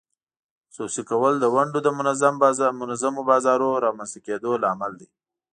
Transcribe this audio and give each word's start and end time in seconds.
خصوصي 0.69 1.03
کول 1.09 1.33
د 1.39 1.45
ونډو 1.55 1.79
د 1.83 1.89
منظم 2.79 3.13
بازارونو 3.29 3.81
رامینځته 3.85 4.19
کېدو 4.27 4.51
لامل 4.63 4.91
دی. 4.99 5.07